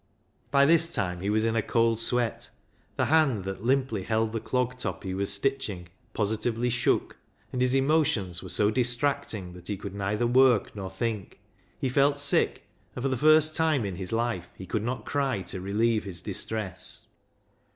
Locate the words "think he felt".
10.89-12.17